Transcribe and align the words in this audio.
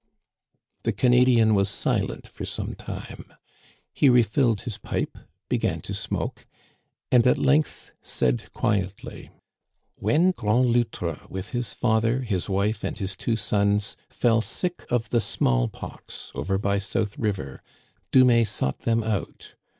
The 0.81 0.93
Canadian 0.93 1.53
was 1.53 1.69
silent 1.69 2.25
for 2.25 2.43
some 2.43 2.73
time. 2.73 3.31
He 3.93 4.09
re 4.09 4.23
filled 4.23 4.61
his 4.61 4.79
pipe, 4.79 5.15
began 5.47 5.79
to 5.81 5.93
smoke, 5.93 6.47
and 7.11 7.27
at 7.27 7.37
length 7.37 7.91
said 8.01 8.51
quietly:" 8.51 9.29
When 10.01 10.31
Grand 10.31 10.71
Loutre, 10.73 11.21
with 11.29 11.51
his 11.51 11.73
father, 11.75 12.21
his 12.21 12.49
wife, 12.49 12.83
and 12.83 12.97
his 12.97 13.15
two 13.15 13.35
sons, 13.35 13.95
fell 14.09 14.41
sick 14.41 14.85
of 14.91 15.07
the 15.11 15.21
small 15.21 15.67
pox 15.67 16.31
over 16.33 16.57
by 16.57 16.79
South 16.79 17.15
River, 17.19 17.61
Dumais 18.11 18.45
sought 18.47 18.79
them 18.79 19.03
out. 19.03 19.53